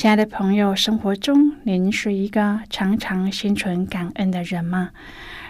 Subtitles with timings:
[0.00, 4.92] 亲爱的朋友，生活中您是一个常常心存感恩的人吗？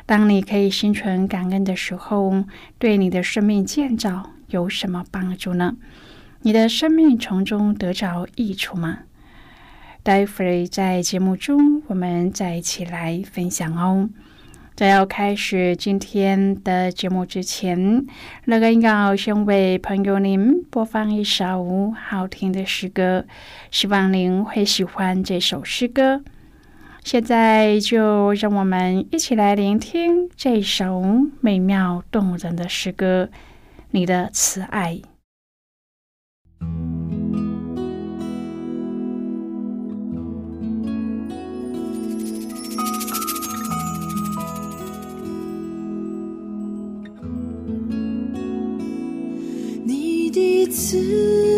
[0.07, 2.43] 当你可以心存感恩的时候，
[2.77, 5.77] 对你的生命建造有什么帮助呢？
[6.41, 8.99] 你的生命从中得着益处吗？
[10.03, 14.11] 待会儿在节目中，我们再一起来分享哦。
[14.81, 18.07] 在要开始今天的节目之前，
[18.47, 23.27] 乐恩要先为朋友您播放一首好听的诗歌，
[23.71, 26.23] 希望您会喜欢这首诗歌。
[27.05, 31.05] 现在就让我们一起来聆听这首
[31.43, 33.29] 美妙动人的诗歌
[33.91, 34.95] 《你的慈爱》。
[50.81, 51.50] 思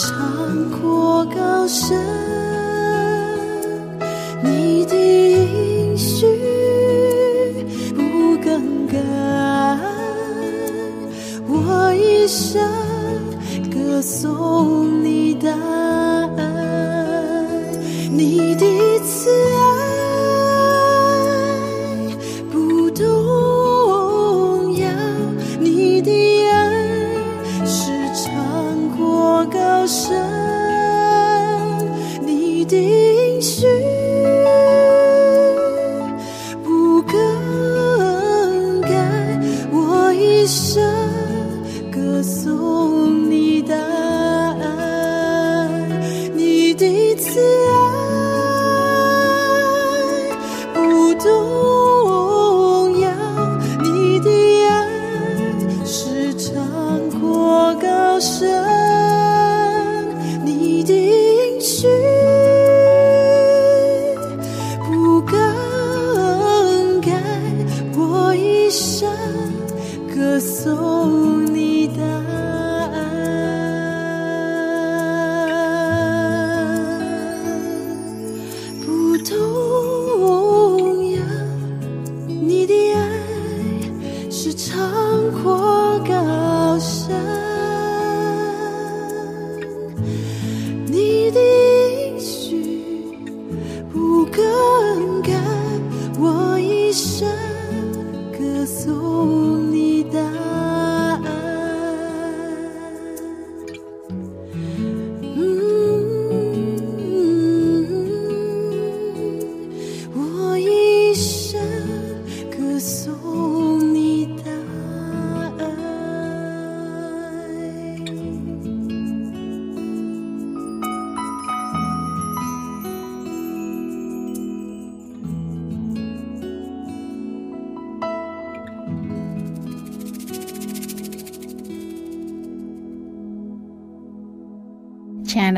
[0.00, 1.94] 长阔高深
[4.42, 6.26] 你的音讯
[7.94, 8.96] 不更改
[11.46, 12.62] 我一生
[13.70, 15.54] 歌颂你的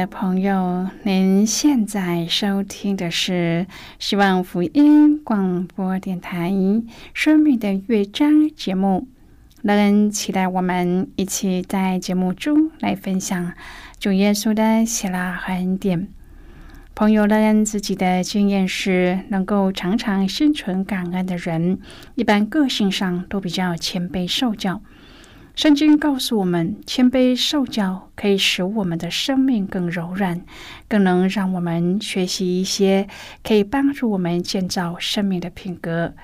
[0.06, 3.66] 朋友，您现在收听的是
[3.98, 6.50] 希望福音广播电台
[7.14, 9.08] 《生命的乐章》节目。
[9.62, 13.52] 乐恩期待我们一起在节目中来分享
[13.98, 16.08] 主耶稣的喜乐和恩典。
[16.94, 21.78] 朋友乐恩自己的经验是，能够常常心存感恩的人，
[22.16, 24.82] 一般个性上都比较谦卑受教。
[25.54, 30.40] 圣经告诉我们，谦卑受教可以使我们的生命更柔软，
[30.88, 33.06] 更能让我们学习一些
[33.44, 36.14] 可以帮助我们建造生命的品格。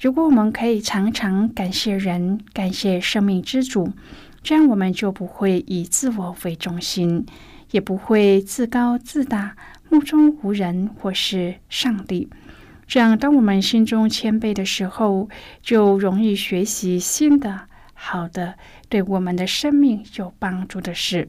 [0.00, 3.90] 如果我们可以常常感谢人，感谢生命之主，
[4.42, 7.24] 这样我们就不会以自我为中心，
[7.70, 9.56] 也不会自高自大，
[9.88, 12.28] 目中无人或是上帝。
[12.86, 15.30] 这样，当我们心中谦卑的时候，
[15.62, 17.67] 就容易学习新的。
[18.00, 18.54] 好的，
[18.88, 21.26] 对我们的生命有帮助的事。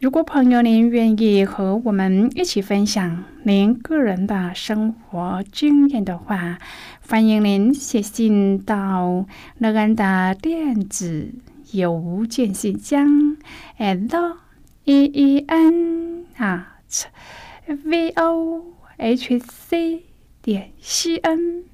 [0.00, 6.58] 如果朋友您愿意和我们一起分享您个人的生活经验的话，
[7.06, 9.26] 欢迎您写信到
[9.58, 11.34] 乐安的电子
[11.72, 13.36] 邮件信箱
[13.76, 14.38] ，l
[14.84, 16.78] e e n 啊
[17.66, 18.64] v o
[18.96, 20.04] h c
[20.40, 21.64] 点 c n。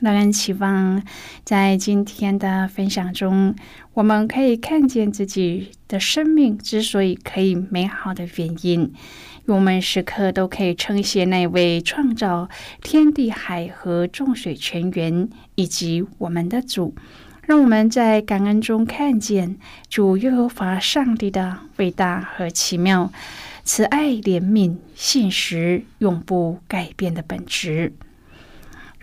[0.00, 1.02] 让人期望，
[1.44, 3.54] 在今天的分享中，
[3.94, 8.92] 我们可以看见自己的生命之所以可以美好的原因。
[9.46, 12.48] 我们时刻都可以称谢那位创造
[12.82, 16.94] 天地海和众水泉源以及我们的主。
[17.42, 19.56] 让我们在感恩中看见
[19.88, 23.12] 主耶和华上帝的伟大和奇妙，
[23.62, 27.92] 慈爱怜悯、信实永不改变的本质。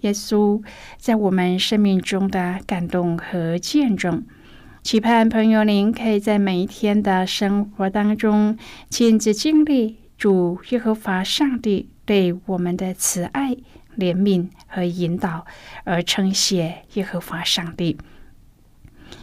[0.00, 0.62] 耶稣
[0.96, 4.24] 在我们生命中的感动和见证，
[4.82, 8.56] 期盼朋友您可以在每一天的生活当中
[8.88, 13.56] 亲自经历主耶和华上帝对我们的慈爱、
[13.96, 15.44] 怜悯和引导，
[15.84, 17.98] 而称谢耶和华上帝。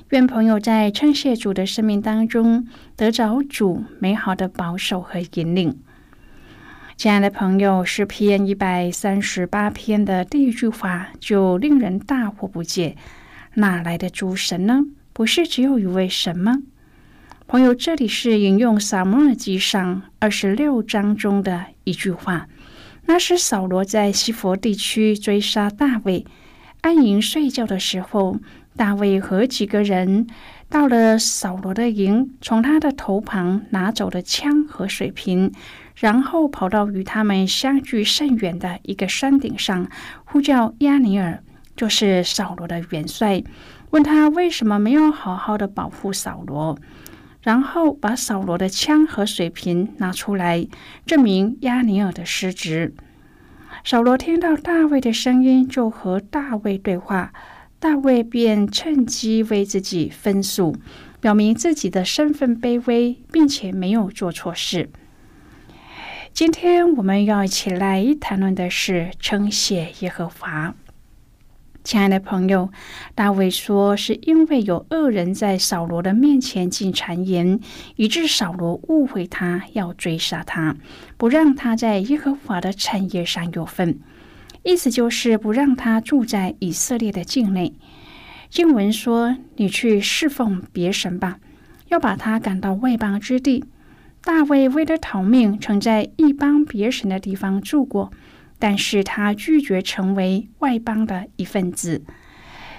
[0.10, 5.80] 愿朋友在称谢主的生命当中得着主美好的保守和引领。
[6.98, 12.96] 亲爱的朋友，诗篇一百三十八篇的第一句话就令人大惑不解：
[13.54, 14.80] 哪来的诸神呢？
[15.14, 16.58] 不是只有一位神吗？
[17.46, 22.48] 朋友，这里是引用撒母耳记上二十六章中的一句话。
[23.06, 26.26] 那是扫罗在西佛地区追杀大卫，
[26.82, 28.40] 安营睡觉的时候，
[28.76, 30.26] 大卫和几个人
[30.68, 35.52] 到了扫罗的营，从他的头旁拿走了枪和水瓶。
[36.00, 39.90] 然后跑到与他们相距甚远的一个山顶上，
[40.26, 41.42] 呼叫亚尼尔，
[41.76, 43.44] 就是扫罗的元帅，
[43.90, 46.78] 问他为什么没有好好的保护扫罗。
[47.42, 50.68] 然后把扫罗的枪和水瓶拿出来，
[51.06, 52.94] 证明亚尼尔的失职。
[53.84, 57.32] 扫罗听到大卫的声音，就和大卫对话，
[57.80, 60.76] 大卫便趁机为自己分诉，
[61.22, 64.90] 表明自己的身份卑微，并且没有做错事。
[66.38, 70.76] 今天我们要一起来谈论的是称谢耶和华。
[71.84, 72.70] 亲爱的朋友，
[73.16, 77.60] 大卫说，是因为有恶人在扫罗的面前进谗言，
[77.96, 80.78] 以致扫罗误会他，要追杀他，
[81.18, 84.00] 不让他在耶和华的产业上有份。
[84.62, 87.74] 意思就是不让他住在以色列的境内。
[88.52, 91.40] 经文说：“你去侍奉别神吧，
[91.88, 93.66] 要把他赶到外邦之地。”
[94.28, 98.12] 大卫为了逃命，曾在一邦别神的地方住过，
[98.60, 102.04] 但是他拒绝成为外邦的一份子。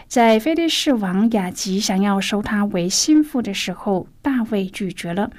[0.07, 5.31] 在菲利士王雅吉想要收他为心腹的时候，大卫拒绝了，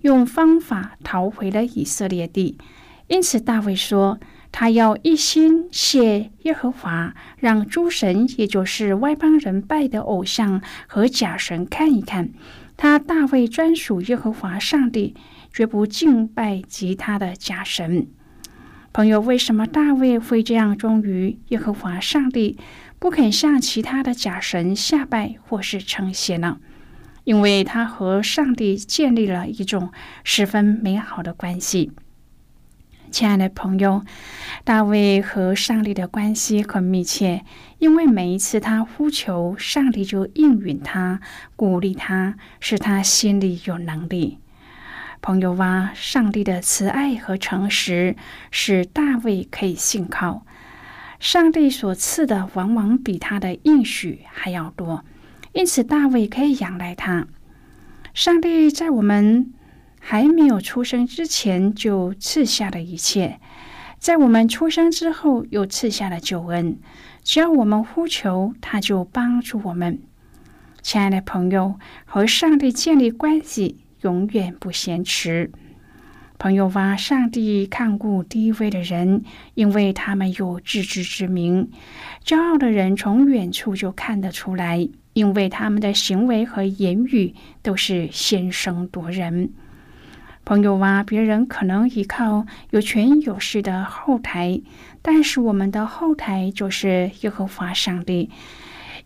[0.00, 2.56] 用方法逃回了以色列地。
[3.08, 4.18] 因此，大卫说。
[4.50, 12.30] 他要一心谢耶和华，让诸神，也就是外邦人拜的偶像和假神看一看，
[12.78, 15.14] 他大卫专属耶和华上帝，
[15.58, 18.06] 绝不敬拜其他的假神。
[18.92, 22.56] 朋友，为什么大卫会这样忠于耶和华上帝，
[23.00, 26.60] 不肯向其他的假神下拜或是称谢呢？
[27.24, 29.90] 因为他和上帝建立了一种
[30.22, 31.90] 十分美好的关系。
[33.10, 34.04] 亲爱的朋友，
[34.62, 37.44] 大卫和上帝的关系很密切，
[37.80, 41.20] 因为每一次他呼求，上帝就应允他，
[41.56, 44.38] 鼓励他，使他心里有能力。
[45.20, 48.16] 朋友啊，上帝的慈爱和诚实
[48.50, 50.44] 使大卫可以信靠。
[51.20, 55.04] 上帝所赐的往往比他的应许还要多，
[55.52, 57.26] 因此大卫可以仰赖他。
[58.14, 59.52] 上帝在我们。
[60.00, 63.40] 还没有出生之前就赐下了一切，
[63.98, 66.78] 在我们出生之后又赐下了救恩。
[67.24, 70.00] 只要我们呼求，他就帮助我们。
[70.82, 71.74] 亲爱的朋友，
[72.06, 75.50] 和上帝建立关系永远不嫌迟。
[76.38, 79.24] 朋友哇，上帝看顾低微的人，
[79.54, 81.68] 因为他们有自知之明。
[82.24, 89.50] 骄傲的人从远处就看得出来，因为他们的行为和言语都是先声夺人。
[90.44, 94.62] 朋友啊，别人可能依靠有权有势的后台，
[95.02, 98.30] 但是我们的后台就是耶和华上帝。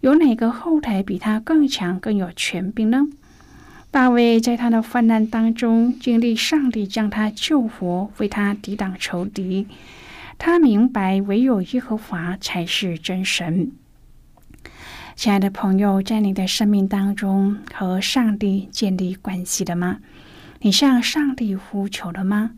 [0.00, 3.06] 有哪个后台比他更强、更有权柄呢？
[3.92, 9.68] 大卫在他的患难当中经历上帝将他救活，为他抵挡仇敌。
[10.38, 13.70] 他明白唯有耶和华才是真神。
[15.14, 19.99] 亲爱的朋友，在你的生命当中和上帝建立关系了吗？
[20.62, 22.52] 你向上帝呼求了吗？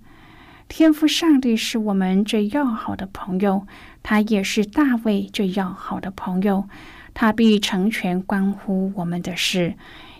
[0.69, 3.67] 天父上帝是我们最要好的朋友，
[4.05, 6.69] 他也是大卫最要好的朋友。
[7.13, 9.75] 他必成全关乎我们的事，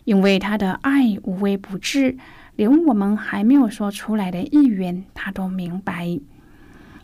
[0.05, 2.17] 因为他的爱无微不至，
[2.57, 6.19] 连我们还没有说出来的意愿，他都明白。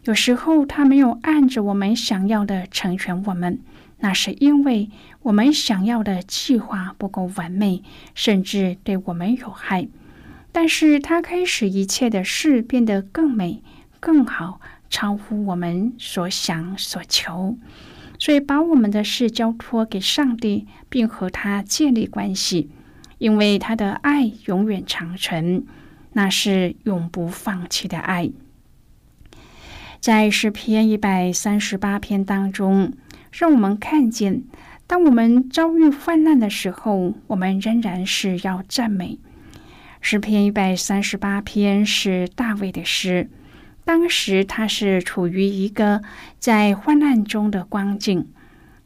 [0.05, 3.61] 有时候他没有按着我们想要的成全我们，
[3.99, 4.89] 那是因为
[5.23, 7.83] 我们想要的计划不够完美，
[8.15, 9.89] 甚至对我们有害。
[10.53, 13.63] 但是他可以使一切的事变得更美、
[14.01, 17.57] 更好，超乎我们所想所求。
[18.19, 22.71] 所以，把我们的事交托给上帝，并和他建立关系，
[23.21, 25.65] 因为他的爱永远长存，
[26.15, 28.31] 那是永不放弃的爱。
[30.01, 32.95] 在诗篇一百三十八篇当中，
[33.31, 34.43] 让我们看见，
[34.87, 39.19] 当我们遭遇患难的时候，我们仍然是要赞美。
[40.01, 43.29] 诗篇一百三十八篇是大卫的诗，
[43.85, 46.01] 当时他是处于一个
[46.39, 48.27] 在患难中的光景，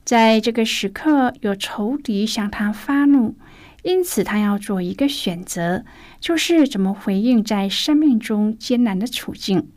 [0.04, 3.36] 在这个时刻有仇敌向他发怒，
[3.84, 5.84] 因此他要做一个选择，
[6.18, 9.70] 就是怎么回应在生命中艰难的处境。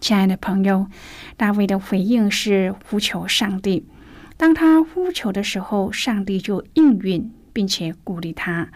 [0.00, 0.86] 亲爱的朋友，
[1.36, 3.86] 大卫的回应是呼求上帝，
[4.38, 8.70] 当他呼求的时候，上帝就应允，并且鼓励他。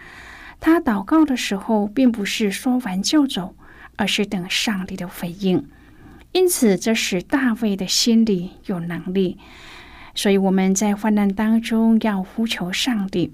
[0.59, 3.55] 他祷告的时候，并不是说完就走，
[3.95, 5.67] 而是等上帝的回应。
[6.33, 9.39] 因此，这使大卫的心里有能力。
[10.13, 13.33] 所以，我们在患难当中要呼求上帝。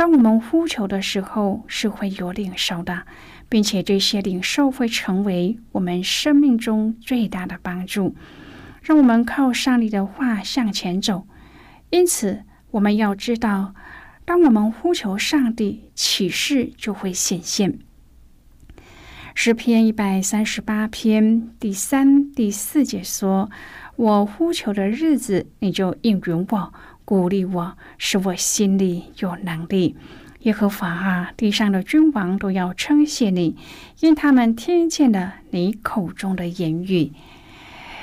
[0.00, 3.02] 当我们呼求的时候，是会有领受的，
[3.50, 8.16] 并且这些领受会成为我们生命中最大的帮助。
[8.80, 11.26] 让我们靠上帝的话向前走。
[11.90, 13.74] 因此，我们要知道。
[14.24, 17.80] 当我们呼求上帝，启示就会显现。
[19.34, 23.50] 诗篇一百三十八篇第三、第四节说
[23.96, 26.72] ：“我呼求的日子，你就应允我，
[27.04, 29.96] 鼓励我，使我心里有能力。”
[30.40, 33.56] 耶和华啊，地上的君王都要称谢你，
[34.00, 37.12] 因他们听见了你口中的言语。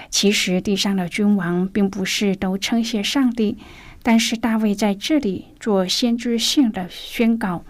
[0.10, 3.58] 其实，地上的君王并不是都称谢上帝。
[4.04, 7.66] 但是大卫在这里做先知性的宣告，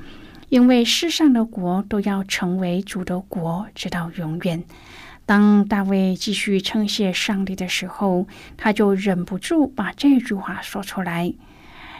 [0.50, 4.64] 因为世上的国都要成为主的国，直到永远。
[5.26, 11.34] 当大卫继续称谢上帝的时候，他就忍不住把这句话说出来。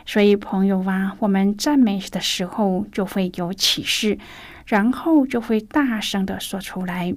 [0.06, 4.18] 所以，朋友啊，我们赞美的时候就会有启示，
[4.66, 7.14] 然后就会大声的说出来。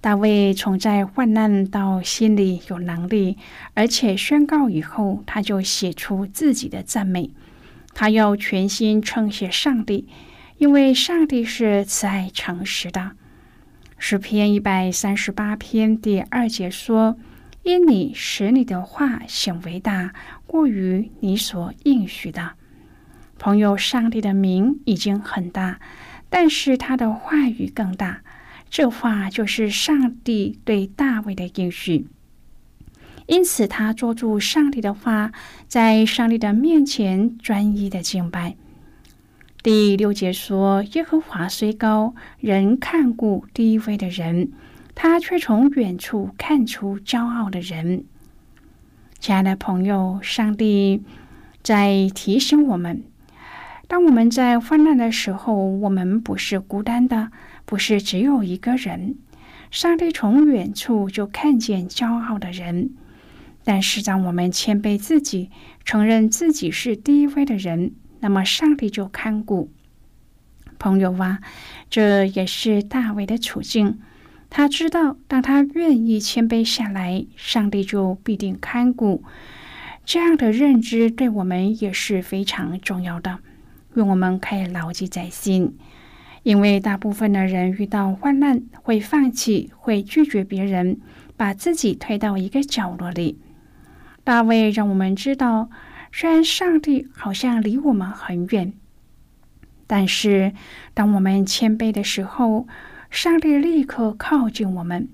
[0.00, 3.36] 大卫从在患难到心里有能力，
[3.74, 7.30] 而且宣告以后，他就写出自己的赞美。
[7.94, 10.08] 他要全心称谢上帝，
[10.58, 13.12] 因为上帝是慈爱诚实的。
[13.96, 17.16] 诗篇一百三十八篇第二节说
[17.62, 20.12] ：“因你使你的话显为大，
[20.46, 22.54] 过于你所应许的。”
[23.38, 25.80] 朋友，上帝的名已经很大，
[26.28, 28.22] 但是他的话语更大。
[28.68, 32.08] 这话就是上帝对大卫的应许。
[33.26, 35.32] 因此，他捉住上帝的话，
[35.66, 38.56] 在上帝的面前专一的敬拜。
[39.62, 44.52] 第六节说：“耶和华虽高，人看顾低微的人，
[44.94, 48.04] 他却从远处看出骄傲的人。”
[49.18, 51.02] 亲爱的朋友，上帝
[51.62, 53.04] 在提醒我们：
[53.88, 57.30] 当我们在患难的时候，我们不是孤单的，
[57.64, 59.16] 不是只有一个人。
[59.70, 62.90] 上帝从远处就看见骄傲的人。
[63.64, 65.50] 但是，当我们谦卑自己，
[65.84, 69.70] 承认自己是低微的人，那么上帝就看顾。
[70.78, 71.40] 朋友啊，
[71.88, 73.98] 这也是大卫的处境。
[74.50, 79.24] 他知道，当他愿意谦卑下来，上帝就必定看顾。
[80.04, 83.38] 这样的认知对我们也是非常重要的，
[83.94, 85.78] 愿我们可以牢记在心。
[86.42, 91.00] 因为大部分的人遇到患难，会放弃，会拒绝别人，
[91.38, 93.38] 把自己推到一个角落里。
[94.24, 95.68] 大卫让我们知道，
[96.10, 98.72] 虽然上帝好像离我们很远，
[99.86, 100.54] 但是
[100.94, 102.66] 当我们谦卑的时候，
[103.10, 105.08] 上帝立刻靠近我们。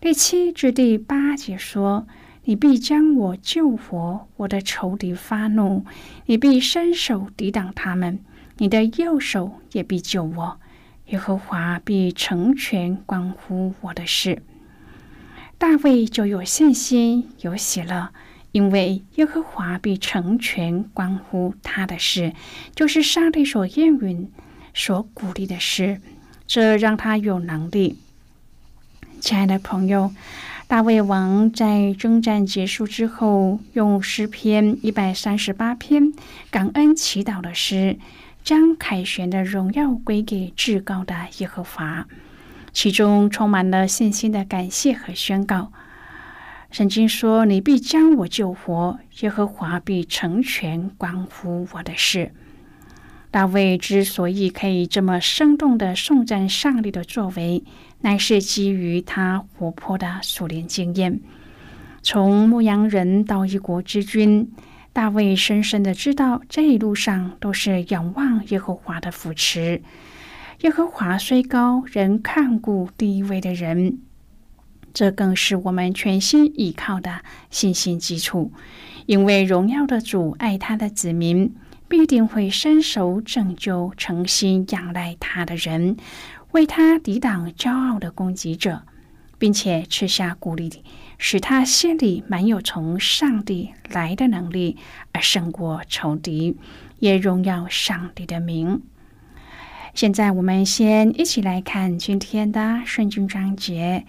[0.00, 2.08] 第七至第八节说
[2.42, 5.84] ：“你必将我救活，我的仇敌发怒，
[6.26, 8.18] 你必伸手抵挡他们，
[8.58, 10.60] 你的右手也必救我。
[11.06, 14.42] 耶和华必成全关乎我的事。”
[15.56, 18.08] 大卫就有信心，有喜乐。
[18.52, 22.32] 因为耶和华必成全关乎他的事，
[22.74, 24.30] 就是上帝所应允、
[24.72, 26.00] 所鼓励的事，
[26.46, 27.98] 这让他有能力。
[29.20, 30.12] 亲爱的朋友，
[30.66, 36.12] 大卫王在征战结束之后，用诗篇一百三十八篇
[36.50, 37.98] 感恩祈祷的诗，
[38.44, 42.06] 将凯旋的荣耀归给至高的耶和华，
[42.72, 45.72] 其中充满了信心的感谢和宣告。
[46.72, 52.32] 圣经说：“你必将我救活，耶和华必成全关乎我的事。”
[53.30, 57.62] 大卫之所以可以这么生动的颂赞上帝的作为，
[58.00, 61.20] 乃是基于他活泼的属灵经验。
[62.02, 64.50] 从牧羊人到一国之君，
[64.94, 69.82] 大卫深深的知道这一路上都是仰望耶和华的扶持。
[70.62, 73.98] 耶和华虽高，仍看顾低微的人。
[74.94, 78.52] 这更是我们全心依靠的信心基础，
[79.06, 81.54] 因为荣耀的主爱他的子民，
[81.88, 85.96] 必定会伸手拯救诚心仰赖他的人，
[86.52, 88.82] 为他抵挡骄傲的攻击者，
[89.38, 90.70] 并且赐下鼓励，
[91.18, 94.76] 使他心里满有从上帝来的能力，
[95.12, 96.56] 而胜过仇敌，
[96.98, 98.82] 也荣耀上帝的名。
[99.94, 104.06] 现在，我们先一起来看今天的圣经章节。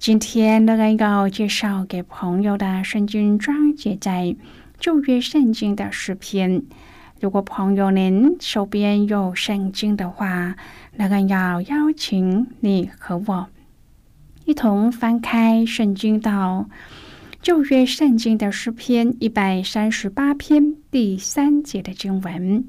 [0.00, 4.34] 今天乐恩要介绍给朋友的圣经章节在
[4.78, 6.62] 旧约圣经的诗篇。
[7.20, 10.56] 如果朋友您手边有圣经的话，
[10.96, 13.48] 乐恩要邀请你和我
[14.46, 16.70] 一同翻开圣经到
[17.42, 22.64] 旧约圣经的诗篇一百三十八篇第三节的经文。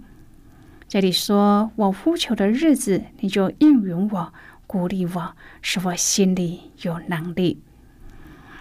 [0.90, 4.34] 这里说：“我呼求的日子，你就应允我。”
[4.72, 7.62] 鼓励我，使我心里有能力。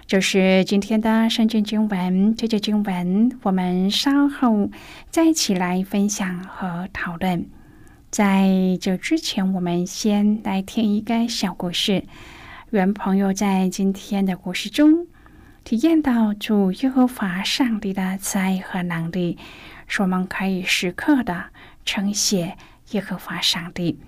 [0.09, 2.35] 就是今天的圣经经文。
[2.35, 4.69] 这节经文，我们稍后
[5.09, 7.49] 再一起来分享和讨论。
[8.11, 12.03] 在这之前，我们先来听一个小故事。
[12.71, 15.07] 愿朋友在今天的故事中
[15.63, 19.39] 体验到主耶和华上帝的慈爱和能力，
[19.87, 21.45] 使我们可以时刻的
[21.85, 22.57] 称谢
[22.91, 24.01] 耶和华上帝。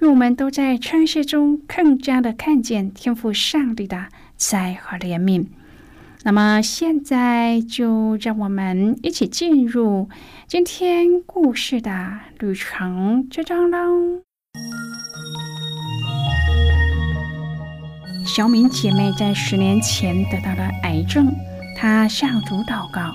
[0.00, 4.06] 愿我们都在称谢中更加的看见天赋上帝的
[4.38, 5.46] 慈爱和怜悯。
[6.22, 10.08] 那么，现在就让我们一起进入
[10.46, 14.22] 今天故事的旅程之中喽。
[18.26, 21.30] 小敏姐妹在十年前得到了癌症，
[21.76, 23.14] 她向主祷告：“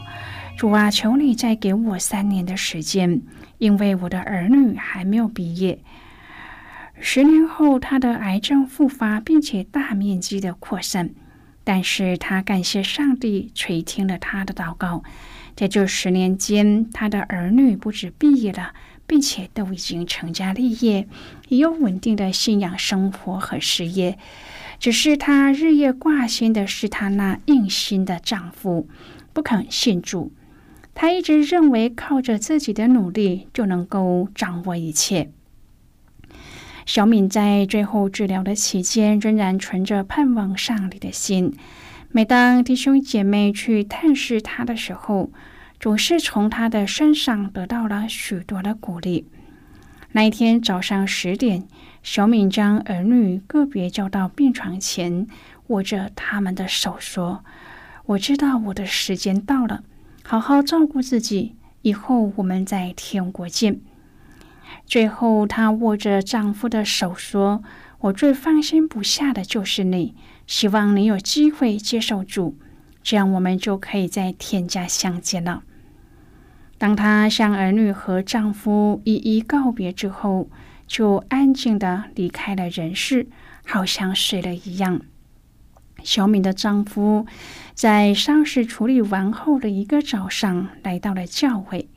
[0.56, 3.21] 主啊，求你再给我三年的时间，
[3.58, 5.80] 因为我的儿女还没有毕业。”
[7.08, 11.12] 十年后，他的癌症复发，并且大面积的扩散。
[11.63, 15.04] 但是他感谢上帝垂听了他的祷告。
[15.56, 18.74] 在这十年间，他的儿女不止毕业了，
[19.06, 21.08] 并且都已经成家立业，
[21.48, 24.18] 也有稳定的信仰生活和事业。
[24.80, 28.89] 只是他日夜挂心的是她那硬心的丈夫，
[29.32, 30.34] 不肯信主。
[30.96, 35.30] 她一直认为靠着自己的努力就能够掌握一切。
[36.86, 41.52] 小敏在最后治疗的期间，仍然存着盼望上帝的心。
[42.12, 45.32] 每当弟兄姐妹去探视她的时候，
[45.80, 49.28] 总是从她的身上得到了许多的鼓励。
[50.12, 51.67] 那一天早上十点，
[52.04, 55.28] 小敏将儿女个别叫到病床前，
[55.67, 57.43] 握着他们的手说
[58.06, 59.84] ：“我知道我的时间到了，
[60.24, 63.82] 好好照顾自己，以后我们在天国见。”
[64.86, 67.63] 最后，她握着丈夫的手说
[67.99, 72.58] ：“我最放心不下的就是你，希望你有机会接受主，
[73.01, 75.63] 这样我们就可以在天家相见了。”
[76.78, 80.49] 当她向儿女和丈夫一一告别之后，
[80.86, 83.28] 就安静的离开了人世，
[83.65, 85.01] 好像睡了一样。
[86.04, 87.25] 小敏的丈夫
[87.73, 91.88] 在丧事处理完后的一个早上，来到了教会。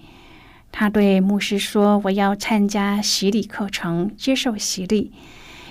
[0.71, 5.13] 他对牧师说：“我要参加洗礼课程，接受洗礼。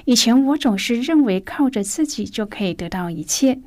[0.06, 3.60] 以前我总是认为靠着自己就可以得到一切。”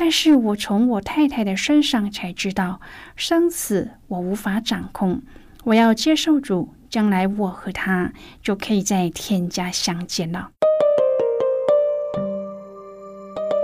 [0.00, 2.80] 但是我从我太太的身上才知道，
[3.16, 5.22] 生死我无法掌控。
[5.64, 10.50] 我要接受主，将来我和他就可以在天家相见了。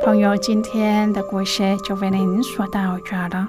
[0.05, 3.49] 朋友，今天的故事就为您说到这了。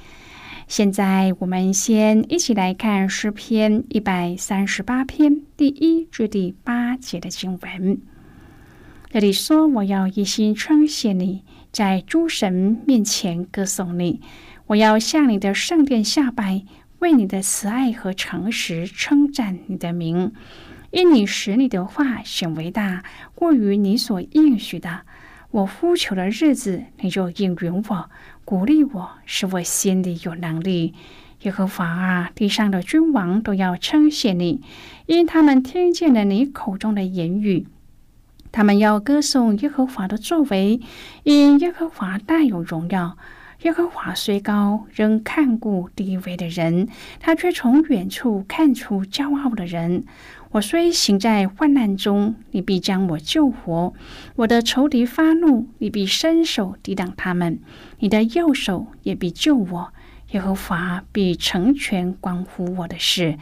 [0.71, 7.99] 现在，我们先一起来看诗篇一百三十八篇第一至第八节的经文。
[9.09, 14.21] 这里说：“我要一心称谢你。”在诸神面前歌颂你，
[14.67, 16.63] 我要向你的圣殿下拜，
[16.99, 20.31] 为你的慈爱和诚实称赞你的名，
[20.91, 23.03] 因你使你的话显为大，
[23.35, 25.01] 过于你所应许的。
[25.51, 28.09] 我呼求的日子，你就应允我，
[28.51, 30.93] 鼓励我，使我心里有能力。
[31.43, 34.59] 耶和华啊，地上的君王都要称谢你，
[35.05, 37.65] 因他们听见了你口中的言语。
[38.51, 40.81] 他们要歌颂耶和华的作为，
[41.23, 43.15] 因耶和华大有荣耀。
[43.61, 46.87] 耶和华虽高，仍看顾低微的人；
[47.21, 50.03] 他却从远处看出骄傲的人。
[50.51, 53.93] 我虽行在患难中，你必将我救活；
[54.35, 57.59] 我的仇敌发怒，你必伸手抵挡他们；
[57.99, 59.93] 你的右手也必救我。
[60.31, 63.37] 耶和华必成全关乎我的事。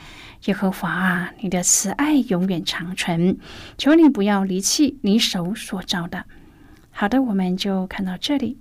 [0.45, 3.39] 耶和华啊，你的慈爱永远长存，
[3.75, 6.25] 求你不要离弃你手所造的。
[6.91, 8.57] 好的，我们就看到这里。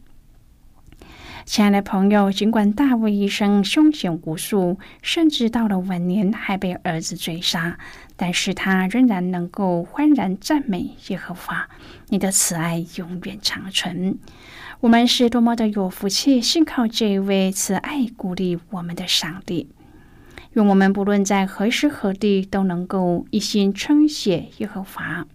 [1.44, 7.78] 亲爱的朋友，尽管大卫一生凶险无数，甚至到了晚年还被儿子追杀，
[8.18, 11.68] 但是他仍然能够欢然赞美耶和华。
[12.08, 14.18] 你的慈爱永远长存。
[14.80, 19.68] 我们是多么的有福气，信靠这位慈爱鼓励我们的上帝。
[20.54, 25.26] 愿我们不论在何时何地，都能够一心称谢耶和华。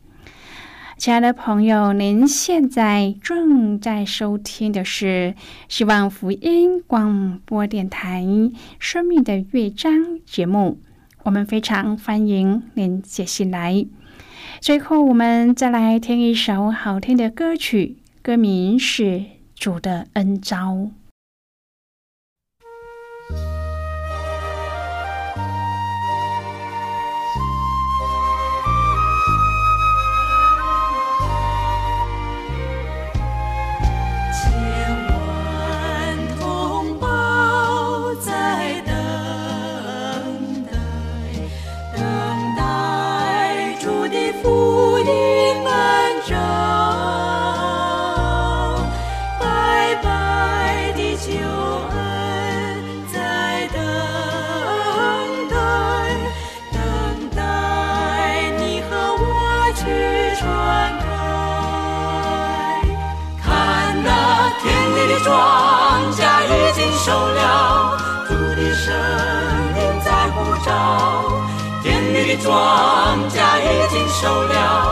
[0.98, 5.36] 亲爱的朋友，您现在正在收听的是
[5.68, 8.22] 希望福音广播电台
[8.80, 9.94] 《生命的乐章》
[10.26, 10.80] 节目。
[11.24, 13.86] 我们非常欢迎您写信来。
[14.60, 17.98] 最后，我们再来听一首好听的歌曲。
[18.22, 19.04] 歌名是
[19.56, 20.74] 《主的恩招》。
[74.14, 74.83] 受了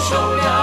[0.00, 0.57] 受不了。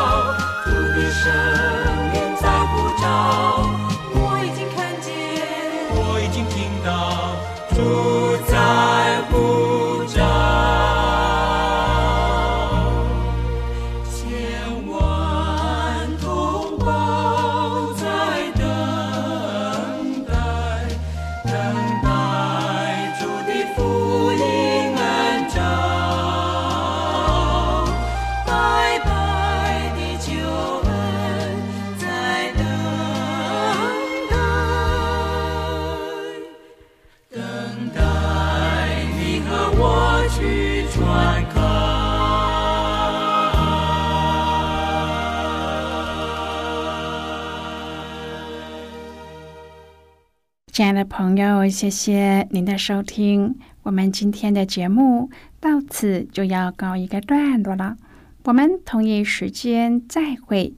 [51.18, 55.30] 朋友谢谢您的收听我们今天的节目
[55.62, 57.96] 到此就要告一个段落了
[58.44, 60.76] 我们同一时间再会。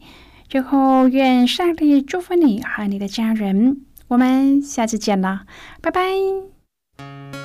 [0.47, 5.45] 最后愿上帝祝福你和你的家人我们下次见了
[5.82, 7.37] 拜拜。